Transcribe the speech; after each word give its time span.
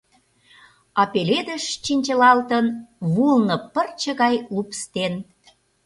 А 0.99 1.01
пеледыш 1.11 1.63
чинчылалтын 1.83 2.65
вулно 3.13 3.55
пырче 3.73 4.11
гай 4.21 4.35
лупс 4.55 4.81
ден. 4.95 5.13